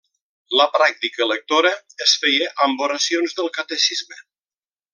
La 0.59 0.65
pràctica 0.77 1.27
lectora 1.31 1.73
es 2.07 2.15
feia 2.23 2.47
amb 2.67 2.81
oracions 2.87 3.37
del 3.41 3.53
catecisme. 3.59 4.19